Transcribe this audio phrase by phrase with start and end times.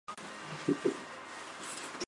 [0.07, 0.95] 鲑鱼鲑鱼卵